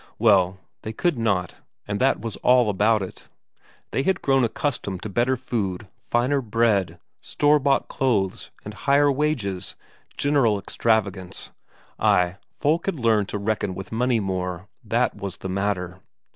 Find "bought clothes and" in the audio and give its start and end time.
7.59-8.73